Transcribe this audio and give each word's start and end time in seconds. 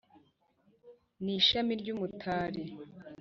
ni 1.23 1.33
ishami 1.39 1.73
ry’umutari 1.81 2.63